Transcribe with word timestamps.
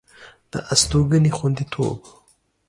د 0.51 0.53
استوګنې 0.73 1.31
خوندیتوب 1.37 1.99